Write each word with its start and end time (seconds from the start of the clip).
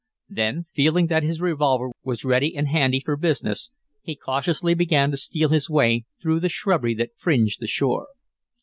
Then, 0.29 0.65
feeling 0.73 1.05
that 1.13 1.21
his 1.21 1.39
revolver 1.39 1.91
was 2.03 2.25
ready 2.25 2.55
and 2.57 2.67
handy 2.69 3.01
for 3.05 3.15
business, 3.15 3.69
he 4.01 4.15
cautiously 4.15 4.73
began 4.73 5.11
to 5.11 5.15
steal 5.17 5.49
his 5.49 5.69
way 5.69 6.05
through 6.19 6.39
the 6.39 6.49
shrubbery 6.49 6.95
that 6.95 7.15
fringed 7.19 7.59
the 7.59 7.67
shore. 7.67 8.07